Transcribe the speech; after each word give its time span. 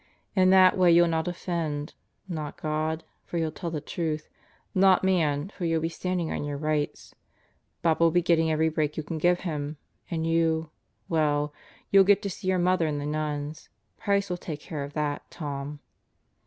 In 0.35 0.49
that 0.49 0.79
way 0.79 0.91
you'll 0.91 1.07
not 1.07 1.27
offend 1.27 1.93
not 2.27 2.59
God, 2.59 3.03
for 3.23 3.37
you'll 3.37 3.51
tell 3.51 3.69
the 3.69 3.79
truth; 3.79 4.29
not 4.73 5.03
man, 5.03 5.49
for 5.49 5.63
you'll 5.63 5.79
be 5.81 5.89
standing 5.89 6.31
on 6.31 6.43
your 6.43 6.57
rights. 6.57 7.13
Bob 7.83 7.99
will 7.99 8.09
be 8.09 8.23
getting 8.23 8.49
every 8.49 8.67
break 8.69 8.97
you 8.97 9.03
can 9.03 9.19
give 9.19 9.41
him. 9.41 9.77
And 10.09 10.25
you... 10.25 10.71
well, 11.07 11.53
you'll 11.91 12.03
get 12.03 12.23
to 12.23 12.31
see 12.31 12.47
your 12.47 12.57
mother 12.57 12.87
and 12.87 12.99
the 12.99 13.05
nuns. 13.05 13.69
Price 13.99 14.27
will 14.27 14.37
take 14.37 14.61
care 14.61 14.83
of 14.83 14.93
that, 14.93 15.29
Tom." 15.29 15.81